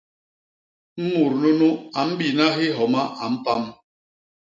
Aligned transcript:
Mut 1.09 1.31
nunu 1.41 1.69
a 1.99 2.01
mbina 2.09 2.45
hi 2.55 2.67
homa 2.77 3.01
a 3.23 3.25
mpam. 3.33 3.61